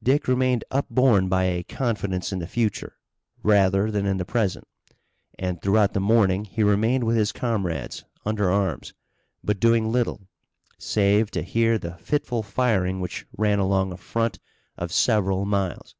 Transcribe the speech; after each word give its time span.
Dick 0.00 0.28
remained 0.28 0.62
upborne 0.70 1.28
by 1.28 1.46
a 1.46 1.64
confidence 1.64 2.30
in 2.30 2.38
the 2.38 2.46
future 2.46 2.96
rather 3.42 3.90
than 3.90 4.06
in 4.06 4.18
the 4.18 4.24
present, 4.24 4.68
and 5.36 5.60
throughout 5.60 5.94
the 5.94 6.00
morning 6.00 6.44
he 6.44 6.62
remained 6.62 7.02
with 7.02 7.16
his 7.16 7.32
comrades, 7.32 8.04
under 8.24 8.48
arms, 8.52 8.94
but 9.42 9.58
doing 9.58 9.90
little, 9.90 10.28
save 10.78 11.32
to 11.32 11.42
hear 11.42 11.76
the 11.76 11.98
fitful 11.98 12.44
firing 12.44 13.00
which 13.00 13.26
ran 13.36 13.58
along 13.58 13.90
a 13.92 13.96
front 13.96 14.38
of 14.78 14.92
several 14.92 15.44
miles. 15.44 15.96